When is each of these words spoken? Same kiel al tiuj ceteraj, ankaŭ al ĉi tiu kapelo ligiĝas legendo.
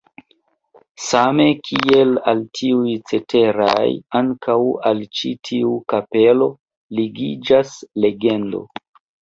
Same 1.07 1.43
kiel 1.67 2.13
al 2.31 2.41
tiuj 2.59 2.95
ceteraj, 3.11 3.85
ankaŭ 4.21 4.57
al 4.93 5.05
ĉi 5.21 5.35
tiu 5.51 5.77
kapelo 5.95 6.49
ligiĝas 7.03 7.79
legendo. 8.09 8.67